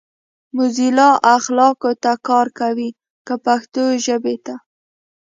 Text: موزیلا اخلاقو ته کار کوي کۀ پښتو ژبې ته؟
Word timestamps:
موزیلا 0.55 1.09
اخلاقو 1.35 1.91
ته 2.03 2.11
کار 2.27 2.47
کوي 2.59 2.89
کۀ 3.27 3.35
پښتو 3.45 3.83
ژبې 4.05 4.35
ته؟ 4.45 4.55